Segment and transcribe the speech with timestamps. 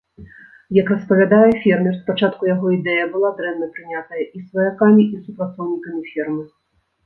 [0.77, 6.43] Як распавядае фермер, спачатку яго ідэя была дрэнна прынятая і сваякамі і супрацоўнікамі фермы.